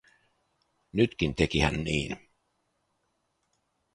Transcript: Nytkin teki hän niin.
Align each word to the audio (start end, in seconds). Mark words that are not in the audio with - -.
Nytkin 0.93 1.35
teki 1.35 1.59
hän 1.59 1.83
niin. 1.83 2.17